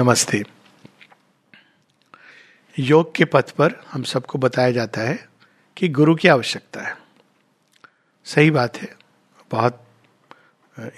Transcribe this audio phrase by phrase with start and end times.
[0.00, 0.42] नमस्ते।
[2.78, 5.28] योग के पथ पर हम सबको बताया जाता है
[5.76, 6.96] कि गुरु की आवश्यकता है।
[8.24, 8.96] सही बात है।
[9.50, 9.84] बहुत,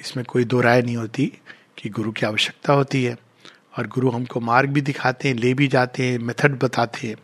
[0.00, 1.32] इसमें कोई दो राय नहीं होती
[1.78, 3.16] कि गुरु की आवश्यकता होती है
[3.78, 7.16] और गुरु हमको मार्ग भी दिखाते हैं, ले भी जाते हैं, मेथड बताते हैं।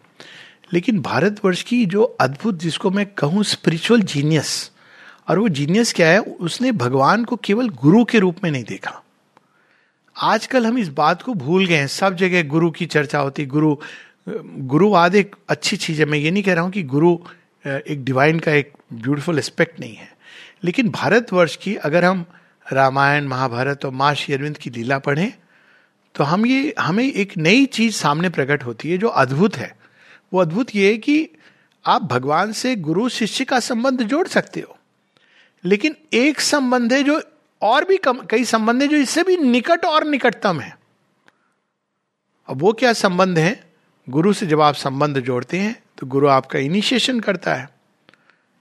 [0.72, 4.72] लेकिन भारतवर्ष की जो अद्भुत, जिसको मैं कहूँ स्पिरिचुअल जीनियस
[5.28, 9.02] और वो जीनियस क्या है, उसने भगवान को केवल गुरु के रूप में नहीं देखा।
[10.20, 13.76] आजकल हम इस बात को भूल गए हैं। सब जगह गुरु की चर्चा होती, गुरु
[14.28, 17.16] गुरुवाद एक अच्छी चीज़ है। मैं ये नहीं कह रहा हूँ कि गुरु,
[17.64, 20.08] एक डिवाइन का एक ब्यूटीफुल एस्पेक्ट नहीं है।
[20.64, 22.24] लेकिन भारतवर्ष की अगर हम
[22.66, 25.32] रामायण, महाभारत और माँ श्री अरविंद की लीला पढ़ें
[26.14, 29.76] तो हम ये, हमें एक नई चीज़ सामने प्रकट होती है जो अद्भुत है।
[30.32, 31.28] वो अद्भुत ये है कि
[31.86, 34.76] आप भगवान से गुरु, शिष्य का संबंध जोड़ सकते हो।
[35.64, 37.20] लेकिन एक संबंध है जो
[37.62, 40.74] और भी कई संबंध है जो इससे भी निकट और निकटतम है।
[42.48, 43.58] अब वो क्या संबंध है?
[44.08, 47.68] गुरु से जब आप संबंध जोड़ते हैं तो गुरु आपका इनिशिएशन करता है।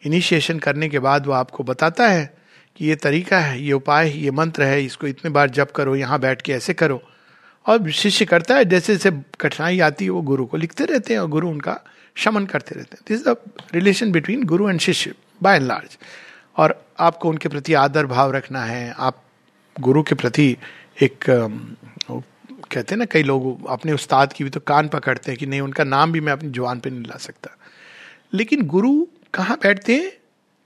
[0.03, 2.33] इनिशिएशन करने के बाद वो आपको बताता है
[2.75, 5.95] कि ये तरीका है, ये उपाय है ये मंत्र है, इसको इतने बार जप करो,
[5.95, 7.02] यहाँ बैठ के ऐसे करो।
[7.65, 11.19] और शिष्य करता है, जैसे जैसे कठिनाई आती है, वो गुरु को लिखते रहते हैं
[11.19, 11.79] और गुरु उनका
[12.15, 13.35] शमन करते रहते हैं। This the
[13.73, 15.97] relation between guru and shishya by and large
[16.59, 19.23] और आपको उनके प्रति आदर भाव रखना है। आप
[19.79, 20.57] गुरु के प्रति
[21.02, 21.25] एक
[22.71, 25.61] कहते हैं ना, कई लोग अपने उस्ताद की भी तो कान पकड़ते हैं कि नहीं,
[25.61, 27.57] उनका नाम भी मैं अपनी ज़ुबान पे नहीं ला सकता।
[28.33, 30.11] लेकिन गुरु कहाँ बैठते हैं?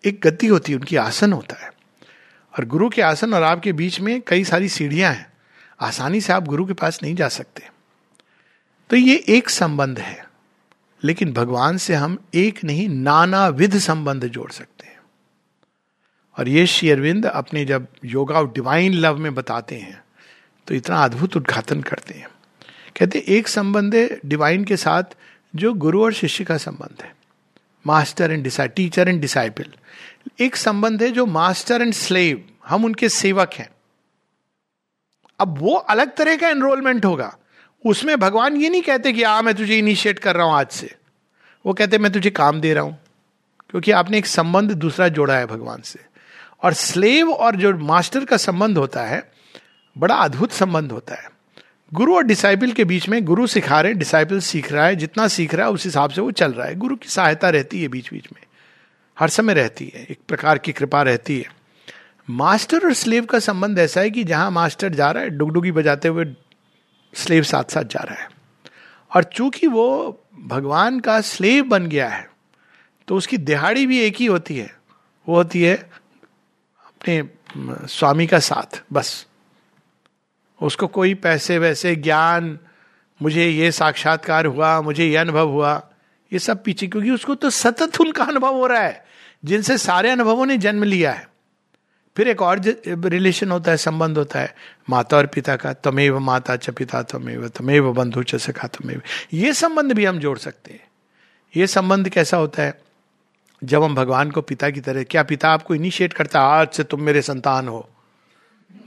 [0.05, 1.73] एक गति होती है, उनकी आसन होता है।
[2.59, 5.33] और गुरु के आसन और आपके बीच में कई सारी सीढ़ियाँ हैं।
[5.81, 7.69] आसानी से आप गुरु के पास नहीं जा सकते।
[8.89, 10.29] तो ये एक संबंध है।
[11.03, 14.92] लेकिन भगवान से हम एक नहीं नाना विध संबंध जोड़ सकते हैं।
[16.37, 20.01] और ये श्री अरविंद अपने जब योगा और डिवाइन लव में बताते हैं
[20.67, 22.27] तो इतना अद्भुत उद्घाटन करते हैं।
[22.97, 25.15] कहते हैं, एक संबंध है डिवाइन के साथ
[25.53, 27.13] जो गुरु और शिष्य का संबंध है।
[27.85, 29.65] Master and teacher and disciple
[30.39, 33.69] एक संबंध है जो मास्टर एंड स्लेव हम उनके सेवक हैं।
[35.39, 37.35] अब वो अलग तरह का एनरोलमेंट होगा।
[37.85, 40.95] उसमें भगवान ये नहीं कहते कि, आ, मैं तुझे इनिशिएट कर रहा हूँ आज से।
[41.65, 42.97] वो कहते मैं तुझे काम दे रहा हूँ,
[43.69, 45.99] क्योंकि आपने एक संबंध दूसरा जोड़ा है भगवान से।
[46.63, 49.31] और स्लेव और जो मास्टर का संबंध होता है,
[49.97, 51.29] बड़ा अद्भुत संबंध होता है।
[51.93, 55.55] गुरु और डिसाइपल के बीच में गुरु सिखा रहे डिसाइपल सीख रहा है, जितना सीख
[55.55, 58.09] रहा है, उस हिसाब से वो चल रहा है। गुरु की सहायता रहती है बीच
[58.13, 58.41] बीच में।
[59.17, 61.51] हर समय रहती है, एक प्रकार की कृपा रहती है।
[62.29, 66.07] मास्टर और स्लेव का संबंध ऐसा है कि जहाँ मास्टर जा रहा है, डुगडुगी बजाते
[66.07, 66.25] हुए
[67.13, 68.29] स्लेव साथ साथ जा रहा है।
[69.11, 72.27] और चूँकि वो भगवान का स्लेव बन गया है
[73.07, 74.75] तो उसकी दिहाड़ी भी एक ही होती है।
[75.27, 75.89] वो होती है
[77.03, 79.25] अपने स्वामी का साथ, बस।
[80.61, 82.59] उसको कोई पैसे वैसे, ज्ञान,
[83.21, 85.89] मुझे ये साक्षात्कार हुआ, मुझे ये अनुभव हुआ,
[86.33, 89.05] ये सब पीछे, क्योंकि उसको तो सतत उनका अनुभव हो रहा है,
[89.45, 91.29] जिनसे सारे अनुभवों ने जन्म लिया है।
[92.17, 92.61] फिर एक और
[93.05, 94.55] रिलेशन होता है, संबंध होता है,
[94.89, 99.01] माता और पिता का, तमेव माता च पिता तमेव तमेव बंधु च सखा तमेव।
[99.33, 100.87] ये संबंध भी हम जोड़ सकते हैं।
[101.57, 102.81] ये संबंध कैसा होता है?
[103.63, 106.45] जब हम भगवान को पिता की तरह, क्या पिता आपको इनिशिएट करता है?
[106.45, 107.89] आज से तुम मेरे संतान हो।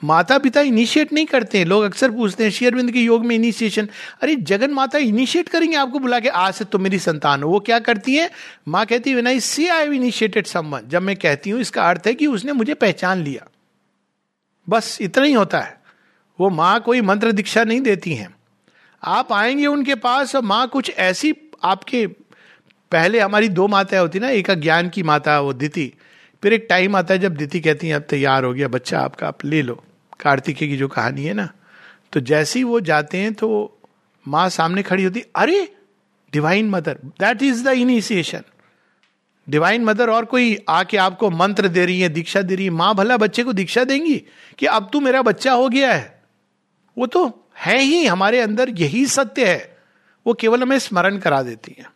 [0.04, 3.88] माता पिता इनिशिएट नहीं करते हैं। लोग अक्सर पूछते हैं शेयरविंद के योग में इनिशिएशन
[4.22, 6.28] अरे जगन माता इनिशिएट करेंगे आपको बुला के?
[6.28, 8.31] आज से तुम मेरी संतान हो। वो क्या करती है?
[8.69, 12.14] माँ कहती है आई सी आई इनिशिएटेड समवन जब मैं कहती हूँ, इसका अर्थ है
[12.14, 13.48] कि उसने मुझे पहचान लिया।
[14.69, 15.81] बस इतना ही होता है।
[16.41, 18.34] वो माँ कोई मंत्र दीक्षा नहीं देती हैं।
[19.04, 22.25] आप आएँगे उनके पास और माँ कुछ ऐसी आपके
[22.93, 25.93] पहले हमारी दो माताएँ होती ना, एक ज्ञान की माता, वो दिति।
[26.43, 29.29] फिर एक टाइम आता है जब दिति कहती है, अब तैयार हो गया बच्चा, आपका
[29.29, 29.83] आप ले लो।
[30.21, 31.49] कार्तिके की जो कहानी है ना
[32.13, 33.49] तो जैसे ही वो जाते हैं तो
[34.27, 35.69] माँ सामने खड़ी होती, अरे
[36.33, 38.43] divine mother that is the initiation
[39.49, 42.95] divine mother और कोई आके आपको मंत्र दे रही है, दीक्षा दे रही है, माँ
[42.95, 44.17] भला बच्चे को दीक्षा देंगी
[44.59, 46.23] कि अब तू मेरा बच्चा हो गया है।
[46.97, 47.27] वो तो
[47.57, 49.77] है ही, हमारे अंदर यही सत्य है।
[50.27, 51.87] वो केवल हमें स्मरण करा देती है।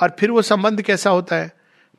[0.00, 1.52] और फिर वो संबंध कैसा होता है?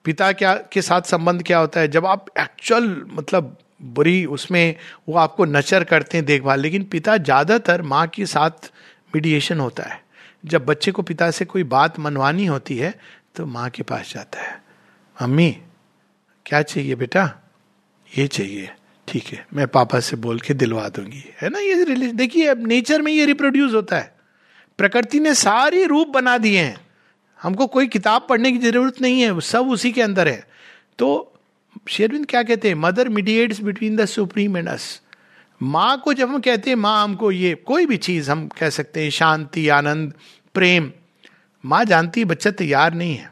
[0.06, 1.88] पिता क्या, के साथ संबंध क्या होता है?
[1.88, 4.76] जब आप एक्चुअल मतलब बुरी, उसमें
[5.10, 8.72] वो आपको नचर करते हैं देखभाल, लेकिन पिता ज़्यादातर माँ के साथ
[9.16, 10.00] मीडिएशन होता है।
[10.46, 12.94] जब बच्चे को पिता से कोई बात मनवानी होती है
[13.36, 14.62] तो माँ के पास जाता है।
[15.18, 15.50] मम्मी,
[16.46, 17.30] क्या चाहिए बेटा?
[18.12, 18.70] ये चाहिए।
[19.08, 22.66] ठीक है, मैं पापा से बोल के दिलवा दूँगी। है ना ये रिलेशन देखिए, अब
[22.68, 24.16] नेचर में ये रिप्रोड्यूस होता है।
[24.80, 26.78] प्रकृति ने सारी रूप बना दिए हैं।
[27.44, 30.48] हमको कोई किताब पढ़ने की ज़रूरत नहीं है, सब उसी के अंदर है।
[31.00, 31.34] तो
[31.88, 32.76] शेरविंद क्या कहते हैं?
[32.76, 35.02] Mother mediates between the supreme and us
[35.62, 39.04] माँ को जब हम कहते हैं, माँ हमको ये कोई भी चीज़ हम कह सकते
[39.04, 40.14] हैं, शांति, आनंद,
[40.54, 40.92] प्रेम,
[41.66, 43.32] माँ जानती है, बच्चा तैयार नहीं है।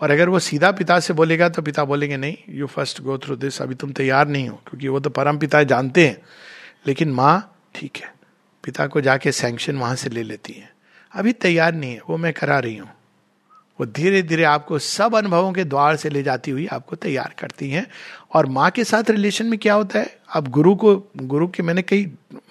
[0.00, 3.36] और अगर वो सीधा पिता से बोलेगा तो पिता बोलेंगे, नहीं you first go through
[3.36, 6.22] this अभी तुम तैयार नहीं हो। क्योंकि वो तो परम पिता जानते हैं।
[6.86, 8.12] लेकिन माँ ठीक है,
[8.64, 10.72] पिता को जाके सैंक्शन वहाँ से ले लेती है।
[11.12, 12.90] अभी तैयार नहीं है, वो मैं करा रही हूँ।
[13.80, 17.70] वो धीरे धीरे आपको सब अनुभवों के द्वार से ले जाती हुई आपको तैयार करती
[17.70, 17.86] हैं।
[18.34, 20.18] और माँ के साथ रिलेशन में क्या होता है?
[20.34, 22.04] अब गुरु को गुरु के मैंने कई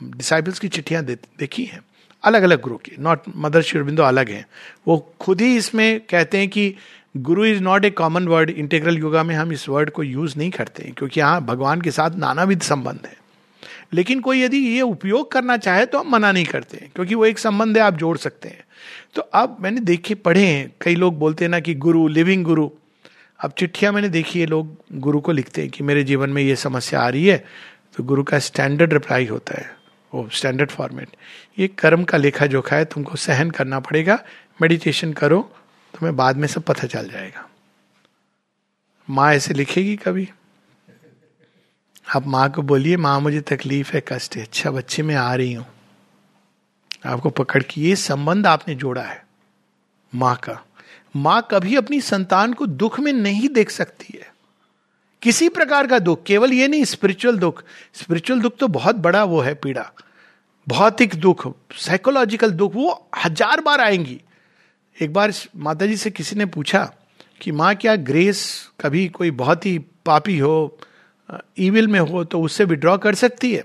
[0.04, 1.82] डिसाइबल्स की चिट्ठियाँ दे, देखी हैं।
[2.24, 4.48] अलग अलग गुरु की नॉट मदर शिवबिंदो अलग हैं।
[4.88, 6.76] वो खुद ही इसमें कहते हैं कि
[7.18, 10.52] guru is not a common word integral yoga में हम इस वर्ड को यूज़ नहीं
[10.52, 13.27] करते हैं क्योंकि यहाँ भगवान के साथ नानाविध संबंध है।
[13.92, 17.40] लेकिन कोई यदि ये उपयोग करना चाहे तो हम मना नहीं करते क्योंकि वो एक
[17.40, 18.66] संबंध है, आप जोड़ सकते हैं।
[19.16, 22.70] तो अब मैंने देखे, पढ़े हैं, कई लोग बोलते हैं ना कि गुरु लिविंग गुरु।
[23.40, 26.56] अब चिट्ठियाँ मैंने देखी है लोग गुरु को लिखते हैं कि मेरे जीवन में ये
[26.58, 27.44] समस्या आ रही है
[27.98, 29.70] तो गुरु का स्टैंडर्ड रिप्लाई होता है,
[30.12, 31.16] वो स्टैंडर्ड फॉर्मेट
[31.58, 34.20] ये कर्म का लेखा जोखा है, तुमको सहन करना पड़ेगा
[34.60, 35.40] मेडिटेशन करो,
[35.94, 37.48] तुम्हें बाद में सब पता चल जाएगा।
[39.08, 40.28] माँ ऐसे लिखेगी कभी?
[42.08, 45.54] आप माँ को बोलिए, माँ, मुझे तकलीफ़ है कष्ट है। अच्छा बच्चे में आ रही
[45.54, 45.66] हूँ।
[47.06, 49.26] आपको पकड़ के ये संबंध आपने जोड़ा है
[50.14, 50.62] माँ का।
[51.16, 54.32] माँ कभी अपनी संतान को दुख में नहीं देख सकती है।
[55.22, 57.64] किसी प्रकार का दुख, केवल ये नहीं स्पिरिचुअल दुख।
[57.94, 59.92] स्पिरिचुअल दुख तो बहुत बड़ा वो है पीड़ा।
[60.68, 64.22] भौतिक दुख साइकोलॉजिकल दुख, वो हज़ार बार आएँगी।
[64.98, 66.92] एक बार माता जी से किसी ने पूछा
[67.42, 70.78] कि माँ, क्या ग्रेस कभी कोई बहुत ही पापी हो
[71.60, 73.64] ईविल में हो तो उससे विड्रॉ कर सकती है।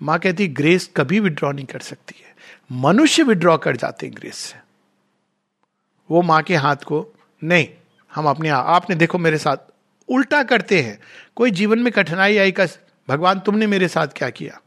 [0.00, 2.34] माँ कहती ग्रेस कभी विड्रॉ नहीं कर सकती है।
[2.72, 4.58] मनुष्य विड्रॉ कर जाते हैं ग्रेस से।
[6.10, 7.06] वो माँ के हाथ को
[7.42, 7.68] नहीं
[8.12, 9.56] हम अपने आ, आपने देखो मेरे साथ
[10.08, 10.98] उल्टा करते हैं।
[11.36, 12.66] कोई जीवन में कठिनाई आई का
[13.08, 14.60] भगवान तुमने मेरे साथ क्या किया?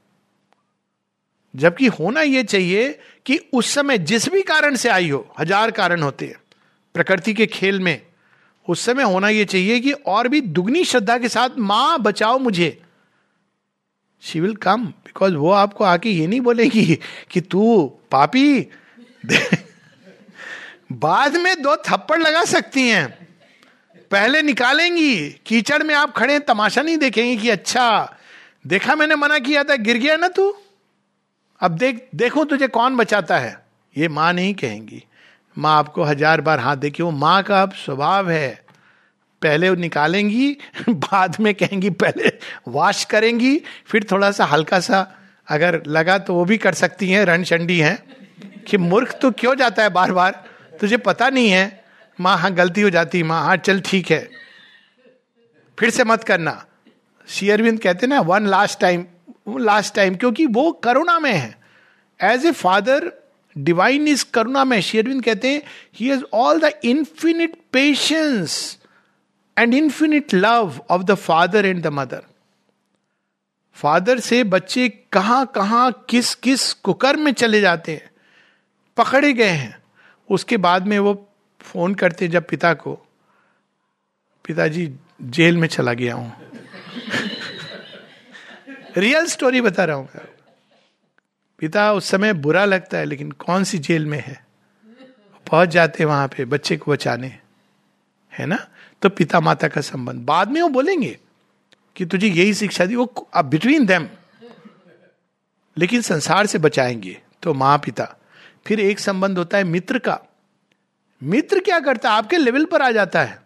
[1.54, 2.92] जबकि होना यह चाहिए
[3.26, 6.36] कि उस समय जिस भी कारण से आई हो हज़ार कारण होते हैं।
[6.96, 8.02] प्रकृति के खेल में
[8.70, 12.82] उस समय होना यह चाहिए कि और भी दुगनी श्रद्धा के साथ, माँ, बचाओ मुझे।
[14.22, 17.00] शी विल कम बिकॉज़ वो आपको आके ये नहीं बोलेगी
[17.32, 18.68] कि तू पापी?
[20.92, 23.28] बाद में दो थप्पड़ लगा सकती हैं।
[24.12, 28.18] पहले निकालेंगी, कीचड़ में आप खड़े तमाशा नहीं देखेंगे कि अच्छा
[28.68, 30.58] देखा मैंने मना किया था, गिर गया ना तू?
[31.60, 33.66] अब देख, देखो तुझे कौन बचाता है?
[33.98, 35.04] ये माँ नहीं कहेंगी।
[35.58, 38.64] माँ आपको हज़ार बार हाथ देखी वो माँ, का अब स्वभाव है।
[39.42, 40.58] पहले निकालेंगी,
[40.90, 42.32] बाद में कहेंगी, पहले
[42.68, 45.08] वॉश करेंगी, फिर थोड़ा सा हल्का सा
[45.48, 47.98] अगर लगा तो वो भी कर सकती हैं रण चंडी हैं।
[48.68, 50.44] कि मूर्ख तो क्यों जाता है बार बार
[50.82, 51.84] तुझे पता नहीं है।
[52.20, 54.30] माँ हाँ गलती हो जाती माँ हाँ चल ठीक है।
[55.78, 56.66] फिर से मत करना।
[57.28, 59.06] शेयरविंद कहते ना one last time
[59.60, 61.58] last time क्योंकि वो करुणा में है।
[62.20, 63.12] As a father
[63.56, 65.62] divine is करुणा में शेयरविंद कहते हैं
[65.96, 68.78] he has all the infinite patience
[69.58, 72.24] and infinite love of the father and the mother
[73.78, 78.10] father से बच्चे कहाँ कहाँ, किस किस कुकर में चले जाते हैं,
[78.98, 79.78] पकड़े गए हैं।
[80.30, 81.14] उसके बाद में वो
[81.62, 82.94] फ़ोन करते हैं जब पिता को,
[84.46, 84.90] पिताजी
[85.22, 86.34] जेल में चला गया हूँ।
[88.98, 90.10] रियल स्टोरी बता रहा हूँ
[91.60, 94.46] पिता उस समय बुरा लगता है, लेकिन कौन सी जेल में है?
[95.52, 97.40] पहुँच जाते वहाँ पे, बच्चे को बचाने।
[98.34, 98.68] है ना?
[99.02, 101.18] तो पिता माता का संबंध। बाद में वो बोलेंगे
[101.96, 104.10] कि तुझे यही शिक्षा दी, वो अब बिटवीन देम
[105.78, 108.16] लेकिन संसार से बचाएँगे तो माँ पिता।
[108.68, 110.20] फिर एक संबंध होता है मित्र का।
[111.24, 112.18] मित्र क्या करता है?
[112.18, 113.42] आपके लेवल पर आ जाता है।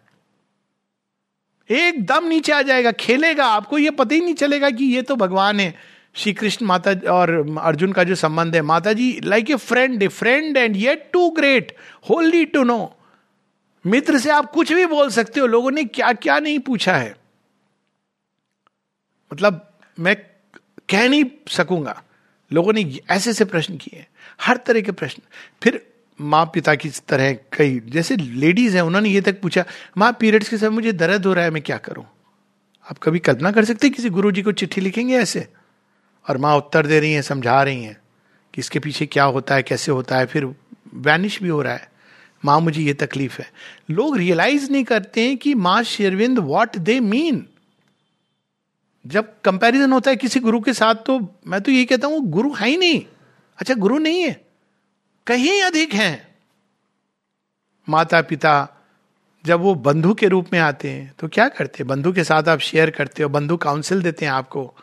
[1.70, 5.60] एकदम नीचे आ जाएगा, खेलेगा। आपको ये पता ही नहीं चलेगा कि ये तो भगवान
[5.60, 7.30] है। श्री कृष्ण माता और
[7.60, 11.30] अर्जुन का जो संबंध है माता जी like a friend a friend and yet too
[11.30, 11.76] great
[12.10, 12.96] holy to know
[13.84, 17.14] मित्र से आप कुछ भी बोल सकते हो, लोगों ने क्या क्या नहीं पूछा है।
[19.32, 20.16] मतलब मैं
[20.88, 22.02] कह नहीं सकूँगा।
[22.50, 24.06] लोगों ने ऐसे ऐसे प्रश्न किए
[24.40, 25.22] हर तरह के प्रश्न।
[25.62, 25.80] फिर
[26.20, 29.64] माँ पिता की तरह कई, जैसे लेडीज़ हैं, उन्होंने ये तक पूछा,
[29.98, 32.04] माँ पीरियड्स के समय मुझे दर्द हो रहा है, मैं क्या करूँ?
[32.90, 35.48] आप कभी कल्पना कर सकते किसी गुरु जी को चिट्ठी लिखेंगे ऐसे?
[36.28, 37.96] और माँ उत्तर दे रही हैं, समझा रही हैं
[38.54, 40.54] कि इसके पीछे क्या होता है, कैसे होता है, फिर
[40.94, 41.92] वैनिश भी हो रहा है।
[42.44, 43.50] माँ मुझे ये तकलीफ़ है।
[43.90, 47.46] लोग रियलाइज़ नहीं करते हैं कि माँ शेरविंद वॉट दे मीन
[49.04, 52.52] जब कंपैरिजन होता है किसी गुरु के साथ तो मैं तो यही कहता हूँ, गुरु
[52.52, 53.04] है ही नहीं।
[53.58, 54.40] अच्छा गुरु नहीं है।
[55.26, 56.36] कहीं अधिक हैं।
[57.88, 58.68] माता पिता
[59.44, 61.88] जब वो बंधु के रूप में आते हैं तो क्या करते हैं?
[61.88, 64.74] बंधु के साथ आप शेयर करते हो, बंधु काउंसिल देते हैं आपको।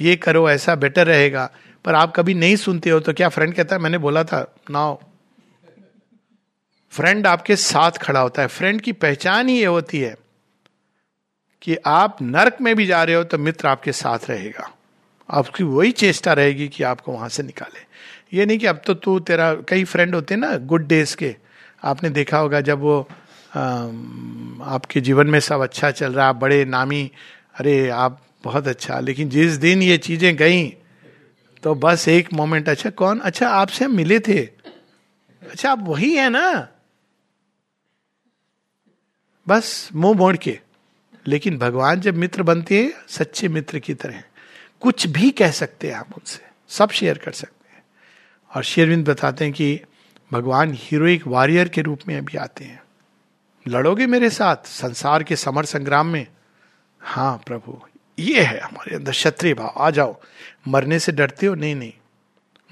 [0.00, 1.50] ये करो ऐसा बेटर रहेगा।
[1.84, 4.40] पर आप कभी नहीं सुनते हो तो क्या फ्रेंड कहता है मैंने बोला था
[4.70, 4.96] नाउ।
[6.92, 10.16] फ्रेंड आपके साथ खड़ा होता है। फ्रेंड की पहचान ही ये होती है
[11.62, 14.70] कि आप नरक में भी जा रहे हो तो मित्र आपके साथ रहेगा।
[15.28, 17.80] आपकी वही चेष्टा रहेगी कि आपको वहाँ से निकाले।
[18.38, 21.34] ये नहीं कि अब तो तू तेरा कई फ्रेंड होते हैं ना गुड डेज़ के।
[21.84, 23.00] आपने देखा होगा जब वो
[23.56, 23.60] आ,
[24.74, 27.10] आपके जीवन में सब अच्छा चल रहा बड़े नामी
[27.54, 30.68] अरे आप बहुत अच्छा लेकिन जिस दिन ये चीज़ें गई
[31.62, 33.18] तो बस एक मोमेंट अच्छा कौन?
[33.18, 34.42] अच्छा आपसे हम मिले थे।
[35.42, 36.68] अच्छा आप वही है ना?
[39.48, 40.60] बस मुँह मोड़ के।
[41.26, 44.22] लेकिन भगवान जब मित्र बनते हैं, सच्चे मित्र की तरह।
[44.80, 47.82] कुछ भी कह सकते हैं आप उनसे। सब शेयर कर सकते हैं।
[48.56, 49.80] और शेरविंद बताते हैं कि
[50.32, 52.82] भगवान हीरोइक वॉरियर के रूप में अभी आते हैं।
[53.68, 56.26] लड़ोगे मेरे साथ संसार के समर संग्राम में?
[57.00, 57.82] हाँ प्रभु
[58.18, 60.20] ये है हमारे अंदर क्षत्रिय भाव। आ जाओ।
[60.68, 61.54] मरने से डरते हो?
[61.54, 61.92] नहीं नहीं।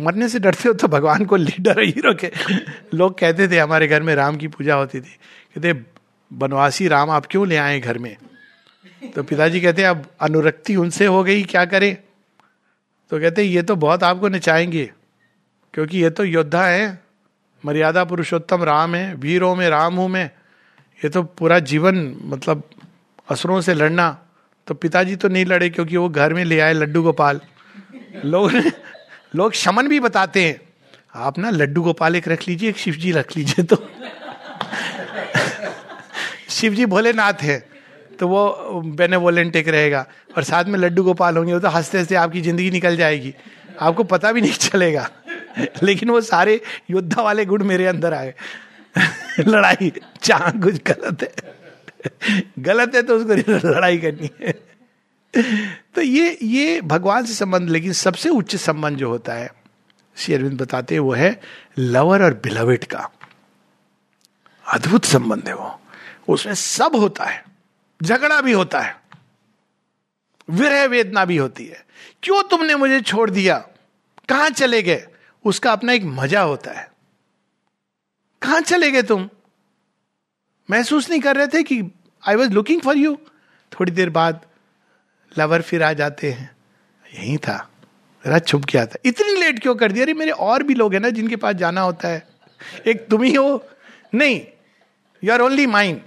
[0.00, 2.30] मरने से डरते हो तो भगवान को लीडर हीरो के
[2.94, 5.18] लोग कहते थे, हमारे घर में राम की पूजा होती थी।
[5.54, 5.72] कहते,
[6.32, 8.16] बनवासी राम, आप क्यों ले आए घर में?
[9.14, 11.96] तो पिताजी कहते, अब अनुरक्ति उनसे हो गई, क्या करें?
[13.10, 14.92] तो कहते, ये तो बहुत आपको नचाएँगे,
[15.74, 17.02] क्योंकि ये तो योद्धा है।
[17.64, 20.30] मर्यादा पुरुषोत्तम राम है, वीरों में राम हूँ मैं।
[21.04, 22.70] ये तो पूरा जीवन मतलब
[23.30, 24.25] असुरों से लड़ना
[24.68, 27.40] तो पिताजी तो नहीं लड़े क्योंकि वो घर में ले आए लड्डू गोपाल।
[28.24, 28.52] लोग
[29.34, 30.60] लोग शमन भी बताते हैं,
[31.16, 33.76] आप ना लड्डू गोपाल एक रख लीजिए, एक शिव जी रख लीजिए तो।
[36.50, 37.58] शिव जी भोलेनाथ है
[38.18, 40.04] तो वो बेनेवोलेंट रहेगा,
[40.36, 43.34] और साथ में लड्डू गोपाल होंगे, वो तो हँसते हँसते आपकी ज़िंदगी निकल जाएगी,
[43.80, 45.08] आपको पता भी नहीं चलेगा।
[45.82, 48.34] लेकिन वो सारे योद्धा वाले गुण मेरे अंदर आए।
[49.40, 49.92] लड़ाई
[50.22, 51.54] चाह कुछ गलत है।
[52.58, 54.52] गलत है तो उसको लड़ाई करनी है।
[55.94, 59.54] तो ये ये भगवान से संबंध, लेकिन सबसे उच्च संबंध जो होता है,
[60.16, 61.40] श्री अरविंद बताते हैं, वो है
[61.78, 63.10] लवर और बिलवेट का।
[64.68, 65.80] अद्भुत संबंध है वो।
[66.28, 67.44] उसमें सब होता है।
[68.02, 69.00] झगड़ा भी होता है।
[70.50, 71.86] विरह वेदना भी होती है।
[72.22, 73.58] क्यों तुमने मुझे छोड़ दिया?
[74.28, 75.06] कहाँ चले गए?
[75.44, 76.90] उसका अपना एक मज़ा होता है।
[78.42, 79.30] कहाँ चले गए तुम?
[80.70, 81.82] महसूस नहीं कर रहे थे कि
[82.28, 83.18] I was looking for you
[83.72, 84.40] थोड़ी देर बाद
[85.38, 86.56] लवर फिर आ जाते हैं।
[87.14, 87.70] यही था।
[88.26, 90.04] जरा छुप गया था। इतनी लेट क्यों कर दिया?
[90.04, 92.28] अरे, मेरे और भी लोग हैं ना जिनके पास जाना होता है।
[92.86, 93.68] एक तुम ही हो।
[94.14, 94.46] नहीं
[95.24, 96.00] यू आर ओनली माइंड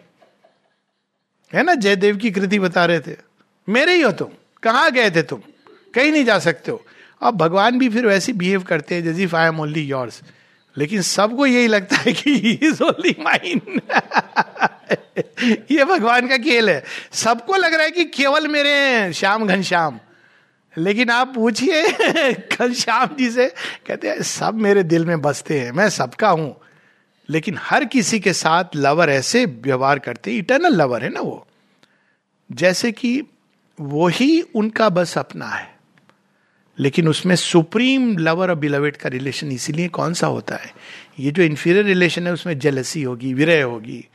[1.53, 1.73] है ना?
[1.73, 3.17] जयदेव की कृति बता रहे थे।
[3.69, 4.27] मेरे ही हो तुम।
[4.63, 5.41] कहाँ गए थे तुम?
[5.93, 6.85] कहीं नहीं जा सकते हो।
[7.21, 10.21] अब भगवान भी फिर वैसे बिहेव करते हैं, जैसे आई एम ओनली योर्स
[10.77, 12.33] लेकिन सबको यही लगता है कि
[12.63, 13.81] इज़ ओनली माइन
[15.71, 19.99] ये भगवान का खेल है। सबको लग रहा है कि केवल मेरे श्याम घनश्याम
[20.77, 21.89] लेकिन आप पूछिए
[22.31, 23.53] घनश्याम जी से
[23.87, 26.61] कहते हैं, सब मेरे दिल में बसते हैं, मैं सबका हूँ।
[27.29, 31.47] लेकिन हर किसी के साथ लवर ऐसे व्यवहार करते इटर्नल लवर है ना वो।
[32.51, 33.23] जैसे कि
[33.81, 35.78] वो ही उनका बस अपना है।
[36.79, 40.73] लेकिन उसमें सुप्रीम लवर और बिलवेट का रिलेशन इसीलिए कौन सा होता है?
[41.19, 44.07] ये जो इंफीरियर रिलेशन है, उसमें जेलसी होगी विरय होगी।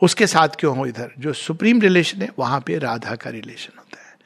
[0.00, 1.10] उसके साथ क्यों हो इधर?
[1.18, 4.16] जो सुप्रीम रिलेशन है, वहाँ पे राधा का रिलेशन होता है।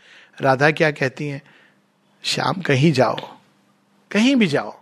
[0.40, 1.42] राधा क्या कहती हैं?
[2.23, 3.38] शाम कहीं जाओ।
[4.11, 4.80] कहीं भी जाओ।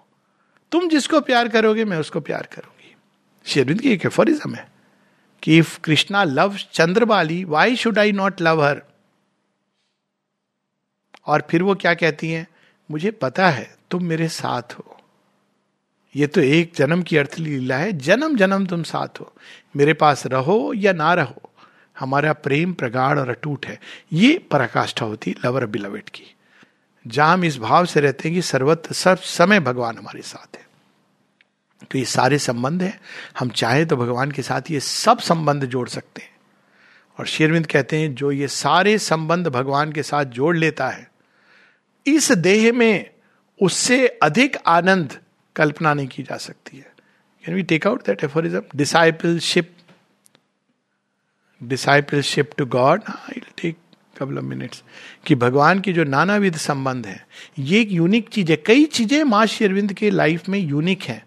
[0.72, 2.96] तुम जिसको प्यार करोगे, मैं उसको प्यार करूँगी।
[3.46, 4.68] शेरविंद की एक एफोरिज्म है
[5.42, 8.82] कि if Krishna love Chandrabali why should I not love her
[11.26, 12.46] और फिर वो क्या कहती हैं?
[12.91, 15.00] मुझे पता है तुम मेरे साथ हो।
[16.17, 19.33] ये तो एक जन्म की अर्थ लीला है। जन्म जन्म तुम साथ हो।
[19.76, 21.50] मेरे पास रहो या ना रहो,
[21.99, 23.81] हमारा प्रेम प्रगाढ़ और अटूट है।
[24.12, 26.35] ये पराकाष्ठा होती लवर बिलवेट की।
[27.07, 30.64] जहाँ हम इस भाव से रहते हैं कि सर्वत्र सर्व समय भगवान हमारे साथ है।
[31.91, 33.00] तो ये सारे संबंध हैं।
[33.38, 36.31] हम चाहे तो भगवान के साथ ये सब संबंध जोड़ सकते हैं।
[37.19, 41.13] और शेरविंद कहते हैं, जो ये सारे संबंध भगवान के साथ जोड़ लेता है
[42.06, 43.11] इस देह में
[43.61, 45.18] उससे अधिक आनंद
[45.56, 46.92] कल्पना नहीं की जा सकती है।
[47.44, 49.70] Can we take out that aphorism discipleship
[51.61, 53.76] discipleship to God I take
[54.18, 54.82] couple of minutes
[55.26, 57.26] कि भगवान के जो नानाविध संबंध है,
[57.58, 61.25] ये एक यूनिक चीज़ है। कई चीज़ें माँ शेरविंद के लाइफ में यूनिक हैं।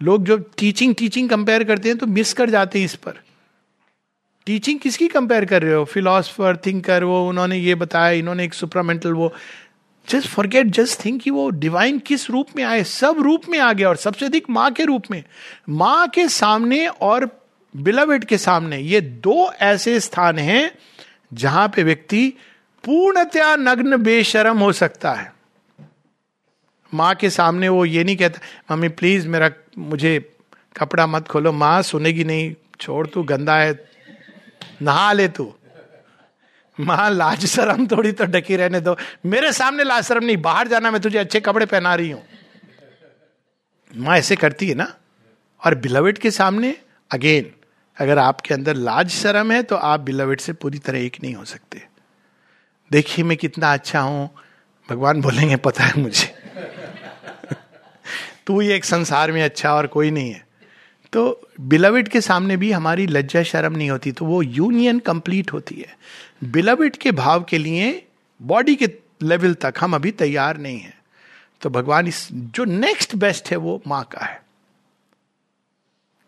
[0.00, 3.20] लोग जो टीचिंग टीचिंग कंपेयर करते हैं तो मिस कर जाते हैं इस पर।
[4.46, 5.84] टीचिंग किसकी कंपेयर कर रहे हो?
[5.84, 9.32] फिलोसफर थिंकर वो उन्होंने ये बताया, इन्होंने एक सुपरामेंटल वो
[10.08, 13.72] जस्ट फॉरगेट जस्ट थिंक कि वो डिवाइन किस रूप में आए, सब रूप में आ
[13.72, 15.24] गया और सबसे अधिक माँ के रूप में।
[15.68, 17.30] माँ के सामने और
[17.76, 20.70] बिलवेट के सामने, ये दो ऐसे स्थान हैं
[21.34, 22.32] जहाँ पे व्यक्ति
[22.84, 25.32] पूर्णतया नग्न, बेशरम हो सकता है।
[26.94, 28.40] माँ के सामने वो ये नहीं कहता,
[28.72, 30.34] मम्मी प्लीज़ मेरा, मुझे
[30.76, 33.88] कपड़ा मत खोलो, माँ सुनेगी नहीं, छोड़ तू, गंदा है,
[34.82, 35.54] नहा ले तू।
[36.80, 40.90] माँ, लाज शर्म थोड़ी तो ढकी रहने दो। मेरे सामने लाज शर्म नहीं, बाहर जाना
[40.90, 42.22] मैं तुझे अच्छे कपड़े पहना रही हूँ।
[43.96, 44.94] माँ, ऐसे करती है ना?
[45.64, 46.76] और बिलवेट के सामने
[47.12, 47.50] अगेन
[48.00, 51.44] अगर आपके अंदर लाज शर्म है तो आप बिलवेट से पूरी तरह एक नहीं हो
[51.44, 51.82] सकते।
[52.92, 54.30] देखिए मैं कितना अच्छा हूँ।
[54.90, 56.26] भगवान बोलेंगे, पता है मुझे।
[58.46, 60.47] तू ही एक संसार में अच्छा और कोई नहीं है।
[61.12, 65.74] तो बिलविड के सामने भी हमारी लज्जा शर्म नहीं होती तो वो यूनियन कंप्लीट होती
[65.74, 65.98] है।
[66.44, 68.06] बिलविड के भाव के लिए
[68.42, 68.88] बॉडी के
[69.22, 70.98] लेवल तक हम अभी तैयार नहीं है।
[71.60, 74.42] तो भगवान इस, जो नेक्स्ट बेस्ट है, वो माँ का है।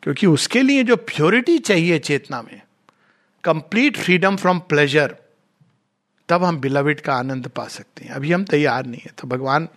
[0.02, 2.62] क्योंकि उसके लिए जो प्योरिटी चाहिए चेतना में
[3.44, 5.16] कंप्लीट फ्रीडम फ्रॉम प्लेजर
[6.28, 9.68] तब हम बिलविड का आनंद पा सकते हैं। अभी हम तैयार नहीं है। तो भगवान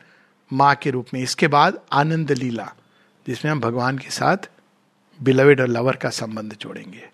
[0.54, 2.74] माँ के रूप में, इसके बाद आनंद लीला,
[3.28, 4.38] जिसमें हम भगवान के साथ
[5.22, 7.10] बिलविड और लवर का संबंध जोड़ेंगे।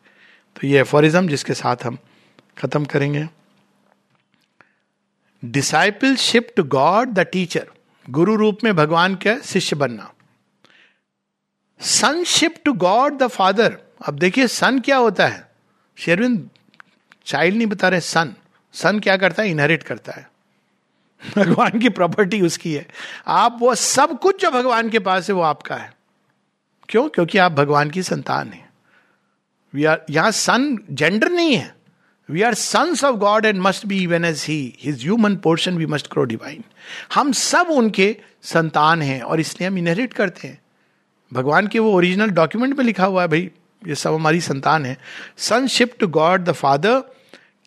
[0.56, 1.98] तो ये एफोरिज्म जिसके साथ हम
[2.58, 3.30] खत्म करेंगे।
[5.46, 7.68] Discipleship to God the teacher
[8.10, 10.14] गुरु रूप में भगवान का शिष्य बनना।
[11.82, 15.52] Sonship to God the father अब देखिए सन क्या होता है?
[15.98, 16.50] शेरविंद
[17.26, 18.36] चाइल्ड नहीं बता रहे सन
[18.74, 19.50] सन क्या करता है?
[19.50, 20.32] इनहेरिट करता है।
[21.38, 22.88] भगवान की प्रॉपर्टी उसकी है।
[23.28, 25.99] आप वो सब कुछ जो भगवान के पास है, वो आपका है।
[26.90, 27.08] क्यों?
[27.10, 28.68] क्योंकि आप भगवान की संतान हैं।
[29.74, 31.76] वी आर यहाँ सन जेंडर नहीं है।
[32.30, 35.86] We are sons of God and must be even as he his human portion we
[35.86, 36.64] must grow divine
[37.14, 40.60] हम सब उनके संतान हैं और इसलिए हम इनहेरिट करते हैं।
[41.32, 43.50] भगवान के वो ओरिजिनल डॉक्यूमेंट में लिखा हुआ है, भाई,
[43.88, 44.98] ये सब हमारी संतान है।
[45.38, 47.02] Sonship to God the father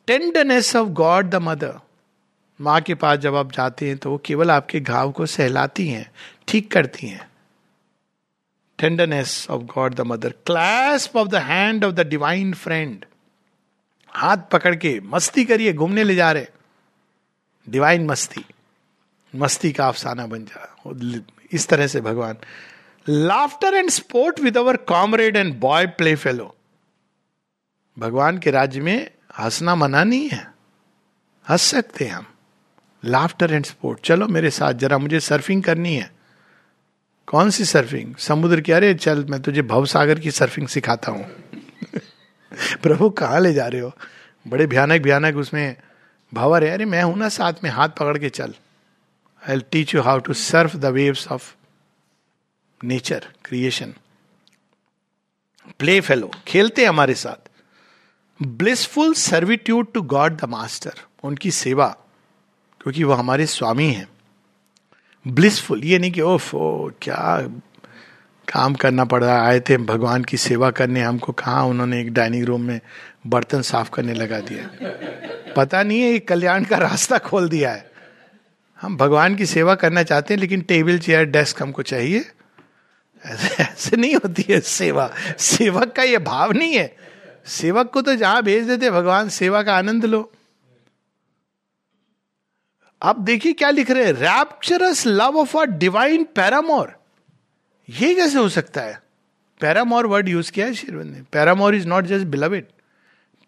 [0.08, 1.78] tenderness of God the mother
[2.60, 6.10] माँ के पास जब आप जाते हैं तो वो केवल आपके घाव को सहलाती हैं,
[6.48, 7.31] ठीक करती हैं।
[8.82, 13.04] Tenderness of God the mother clasp of the hand of the divine friend
[14.08, 16.46] हाथ पकड़ के मस्ती करिए, घूमने ले जा रहे।
[17.68, 18.44] डिवाइन मस्ती।
[19.36, 20.80] मस्ती का अफसाना बन जा।
[21.52, 22.36] इस तरह से भगवान।
[23.08, 26.56] Laughter and sport with our comrade and boy play fellow
[27.98, 30.54] भगवान के राज्य में हंसना मना नहीं है।
[31.48, 32.26] हंस सकते हैं हम।
[33.04, 36.21] लाफ्टर एंड स्पोर्ट चलो मेरे साथ, जरा मुझे सर्फिंग करनी है।
[37.26, 38.72] कौन सी सर्फिंग समुद्र की?
[38.72, 41.24] अरे चल, मैं तुझे भव सागर की सर्फिंग सिखाता हूँ।
[42.82, 43.92] प्रभु, कहाँ ले जा रहे हो?
[44.48, 45.76] बड़े भयानक भयानक उसमें
[46.34, 48.54] भवर है। अरे मैं हूँ ना साथ में, हाथ पकड़ के चल।
[49.50, 51.54] I teach you how to surf the waves of
[52.84, 53.94] nature creation
[55.78, 57.48] play fellow खेलते हमारे साथ।
[58.42, 61.96] Blissful servitude to God the master उनकी सेवा,
[62.80, 64.08] क्योंकि वो हमारे स्वामी हैं।
[65.28, 67.38] ब्लिसफुल ये नहीं कि, ओफ, ओ, क्या
[68.52, 72.44] काम करना पड़ रहा आए थे, भगवान की सेवा करने, हमको कहा उन्होंने एक डाइनिंग
[72.44, 72.80] रूम में
[73.26, 74.70] बर्तन साफ़ करने लगा दिया?
[75.56, 77.90] पता नहीं है ये कल्याण का रास्ता खोल दिया है।
[78.80, 82.30] हम भगवान की सेवा करना चाहते हैं, लेकिन टेबल, चेयर, डेस्क हमको चाहिए।
[83.26, 86.96] ऐसे ऐसे नहीं होती है सेवा। सेवक का ये भाव नहीं है।
[87.46, 90.32] सेवक को तो जहाँ भेज देते, भगवान सेवा का आनंद लो।
[93.02, 94.12] आप देखिए क्या लिख रहे हैं?
[94.12, 96.92] Rapturous love of a divine paramour
[97.88, 99.00] ये कैसे हो सकता है?
[99.60, 102.66] पैरामोर वर्ड यूज़ किया है शिरवंत ने। Paramour is not just beloved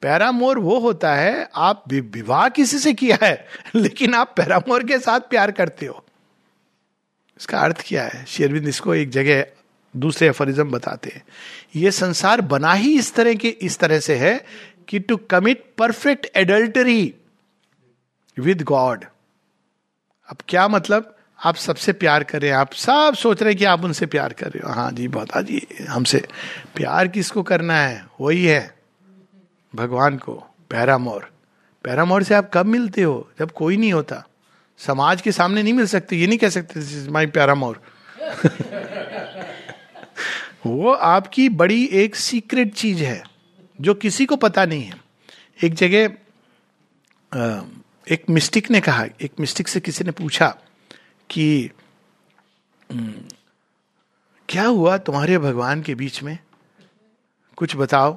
[0.02, 5.20] paramour वो होता है, आप विवाह किसी से किया है, लेकिन आप पैरामोर के साथ
[5.20, 6.04] प्यार करते हो।
[7.40, 8.24] इसका अर्थ क्या है?
[8.24, 9.46] शेरविंद इसको एक जगह,
[9.94, 11.22] दूसरे अफरिज्म बताते हैं।
[11.76, 14.44] ये संसार बना ही इस तरह के, इस तरह से है
[14.88, 17.14] कि to commit perfect adultery
[18.38, 19.04] with God
[20.28, 21.16] अब क्या मतलब?
[21.44, 24.32] आप सबसे प्यार कर रहे हैं। आप सब सोच रहे हैं कि आप उनसे प्यार
[24.32, 26.28] कर रहे हो। हाँ जी बता जी, हमसे
[26.76, 28.06] प्यार किसको करना है?
[28.20, 28.74] वही है,
[29.74, 31.30] भगवान को, पैरामोर।
[31.84, 33.30] पैरामोर से आप कब मिलते हो?
[33.38, 34.26] जब कोई नहीं होता।
[34.78, 37.82] समाज के सामने नहीं मिल सकते। ये नहीं कह सकते दिस इज़ माई पैरामोर.
[40.66, 43.24] वो आपकी बड़ी एक सीक्रेट चीज़ है,
[43.80, 44.94] जो किसी को पता नहीं है।
[45.64, 46.08] एक जगह
[48.10, 50.56] एक मिस्टिक ने कहा, एक मिस्टिक से किसी ने पूछा
[51.30, 51.70] कि
[54.48, 56.38] क्या हुआ तुम्हारे भगवान के बीच में?
[57.56, 58.12] कुछ बताओ।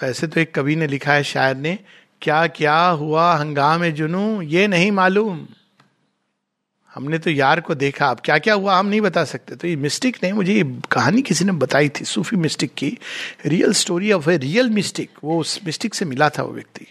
[0.00, 1.78] तो ऐसे तो एक कवि ने लिखा है शायर ने,
[2.22, 5.46] क्या क्या हुआ हंगामे जुनू, ये नहीं मालूम।
[6.94, 9.76] हमने तो यार को देखा, अब क्या क्या हुआ हम नहीं बता सकते। तो ये
[9.76, 12.98] मिस्टिक ने, मुझे ये कहानी किसी ने बताई थी, सूफी मिस्टिक की,
[13.46, 16.86] real story of a real mystic, वो उस मिस्टिक से मिला था वो व्यक्ति।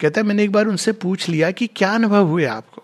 [0.00, 2.82] कहता है, मैंने एक बार उनसे पूछ लिया कि क्या अनुभव हुए आपको?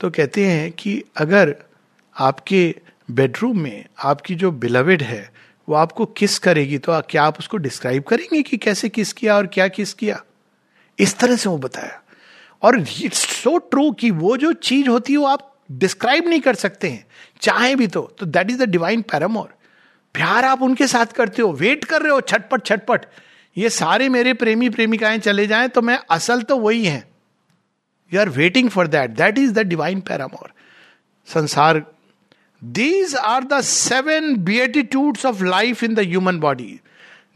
[0.00, 1.56] तो कहते हैं कि अगर
[2.18, 2.74] आपके
[3.10, 5.32] बेडरूम में आपकी जो बिलवेड है,
[5.68, 6.78] वो आपको किस करेगी?
[6.78, 10.24] तो क्या आप उसको डिस्क्राइब करेंगे कि कैसे किस किया और क्या किस किया?
[10.98, 12.02] इस तरह से वो बताया।
[12.62, 16.54] और इट्स सो ट्रू कि वो जो चीज़ होती है, वो आप डिस्क्राइब नहीं कर
[16.54, 17.06] सकते हैं।
[17.40, 19.54] चाहे भी तो। That is the divine paramour
[20.14, 23.06] प्यार आप उनके साथ करते हो वेट कर रहे हो, छटपट छटपट।
[23.56, 27.08] ये सारे मेरे प्रेमी प्रेमिकाएँ चले जाएँ तो मैं असल तो वही है।
[28.12, 30.52] You are waiting for that that is the divine paramour
[31.28, 31.84] संसार
[32.62, 36.80] these are the seven beatitudes of life in the human body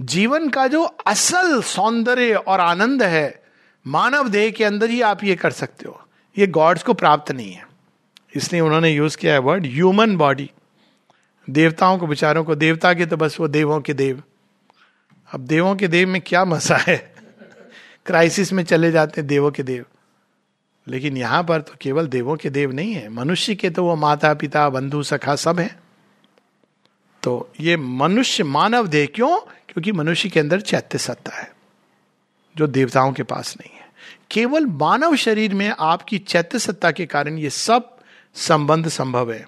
[0.00, 3.42] जीवन का जो असल सौंदर्य और आनंद है,
[3.87, 6.00] मानव देह के अंदर ही आप ये कर सकते हो।
[6.37, 7.64] ये गॉड्स को प्राप्त नहीं है।
[8.37, 10.50] इसलिए उन्होंने यूज़ किया है वर्ड ह्यूमन बॉडी
[11.48, 14.22] देवताओं को विचारों को, देवता के तो बस वो देवों के देव।
[15.31, 16.97] अब देवों के देव में क्या मज़ा है?
[18.07, 19.85] क्राइसिस में चले जाते हैं देवों के देव।
[20.87, 24.33] लेकिन यहाँ पर तो केवल देवों के देव नहीं है, मनुष्य के तो वो माता
[24.35, 25.79] पिता बंधु, सखा सब है।
[27.23, 29.37] तो ये मनुष्य मानव देह क्यों?
[29.69, 31.51] क्योंकि मनुष्य के अंदर चैत्य सत्ता है,
[32.57, 33.88] जो देवताओं के पास नहीं है।
[34.31, 37.97] केवल मानव शरीर में आपकी चैत्य सत्ता के कारण ये सब
[38.37, 39.47] संबंध संभव है।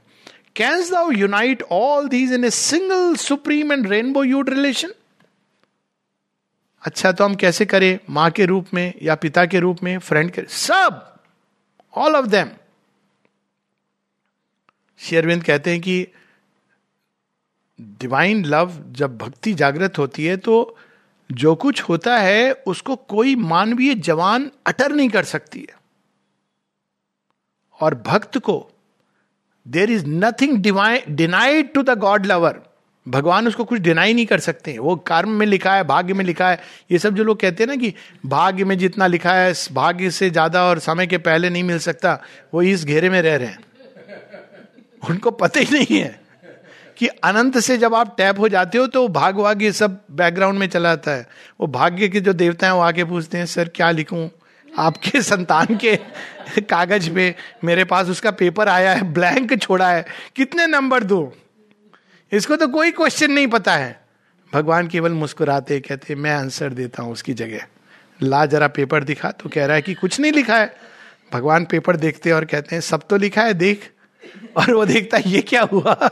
[0.56, 4.92] Canst thou unite all these in a single supreme and rainbow hued relation
[6.82, 7.98] अच्छा तो हम कैसे करें?
[8.10, 11.08] माँ के रूप में या पिता के रूप में फ्रेंड के सब!
[11.94, 12.48] ऑल ऑफ़ देम
[15.00, 16.06] शेरविंद कहते हैं कि
[18.00, 20.76] डिवाइन लव जब भक्ति जागृत होती है तो
[21.30, 25.74] जो कुछ होता है, उसको कोई मानवीय जवान अटर नहीं कर सकती है।
[27.80, 28.56] और भक्त को
[29.66, 30.56] there is nothing
[31.08, 32.60] denied to the God lover
[33.06, 36.50] भगवान उसको कुछ डिनाई नहीं कर सकते वो कर्म में लिखा है, भाग्य में लिखा
[36.50, 36.60] है।
[36.90, 37.92] ये सब जो लोग कहते हैं ना कि
[38.26, 42.18] भाग्य में जितना लिखा है भाग्य से ज़्यादा और समय के पहले नहीं मिल सकता,
[42.54, 43.58] वो इस घेरे में रह रहे हैं।
[45.10, 46.20] उनको पता ही नहीं है
[46.96, 50.58] कि अनंत से जब आप टैप हो जाते हो तो भाग वाग ये सब बैकग्राउंड
[50.58, 51.26] में चला आता है।
[51.60, 54.28] वो भाग्य के जो देवता हैं, वो आके पूछते हैं, सर, क्या लिखूं?
[54.68, 55.96] आपके संतान के
[56.60, 57.34] कागज़ पे
[57.64, 60.04] मेरे पास उसका पेपर आया है ब्लैंक छोड़ा है।
[60.36, 61.32] कितने नंबर दो?
[62.32, 64.00] इसको तो कोई क्वेश्चन नहीं पता है।
[64.52, 67.66] भगवान केवल मुस्कुराते, कहते, मैं आंसर देता हूँ उसकी जगह।
[68.22, 70.76] ला जरा पेपर दिखा तो कह रहा है कि कुछ नहीं लिखा है।
[71.32, 73.90] भगवान पेपर देखते और कहते हैं, सब तो लिखा है, देख।
[74.56, 76.10] और वो देखता है, ये क्या हुआ?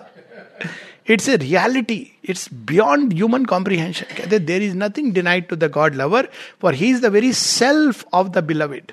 [1.11, 5.95] It's a reality it's beyond human comprehension कहते there is nothing denied to the God
[5.95, 6.29] lover
[6.63, 8.93] for he is the very self of the beloved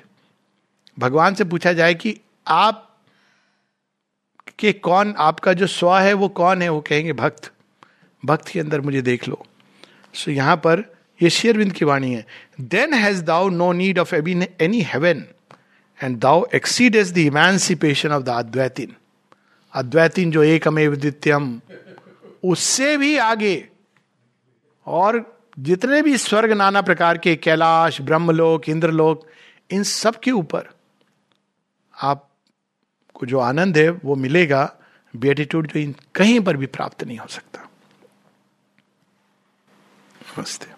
[0.98, 2.87] भगवान से पूछा जाए कि आप
[4.58, 6.68] के कौन आपका जो स्व है वो कौन है?
[6.68, 7.52] वो कहेंगे भक्त।
[8.24, 9.46] भक्त के अंदर मुझे देख लो।
[10.14, 12.26] सो so, यहाँ पर ये शेयरविंद की वाणी है।
[12.60, 15.24] Then hast thou no need of any heaven
[16.02, 18.94] and thou exceed is the emancipation of the Advaitin
[19.74, 21.60] Advaitin जो एक अमेव द्वितीयम
[22.44, 23.68] उससे भी आगे
[24.86, 29.26] और जितने भी स्वर्ग नाना प्रकार के कैलाश ब्रह्मलोक इंद्रलोक
[29.70, 30.68] इन सब के ऊपर
[32.02, 32.27] आप
[33.18, 34.76] को जो आनंद है, वो मिलेगा।
[35.16, 37.60] बेटिट्यूड जो कहीं पर भी प्राप्त नहीं हो सकता।
[40.38, 40.77] नमस्ते।